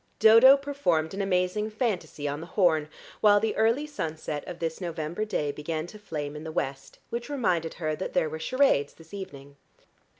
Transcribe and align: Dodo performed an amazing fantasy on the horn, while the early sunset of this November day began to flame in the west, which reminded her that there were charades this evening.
Dodo 0.17 0.57
performed 0.57 1.13
an 1.13 1.21
amazing 1.21 1.69
fantasy 1.69 2.27
on 2.27 2.39
the 2.41 2.47
horn, 2.47 2.89
while 3.19 3.39
the 3.39 3.55
early 3.55 3.85
sunset 3.85 4.43
of 4.47 4.57
this 4.57 4.81
November 4.81 5.25
day 5.25 5.51
began 5.51 5.85
to 5.85 5.99
flame 5.99 6.35
in 6.35 6.43
the 6.43 6.51
west, 6.51 6.97
which 7.11 7.29
reminded 7.29 7.75
her 7.75 7.95
that 7.95 8.13
there 8.13 8.27
were 8.27 8.39
charades 8.39 8.95
this 8.95 9.13
evening. 9.13 9.57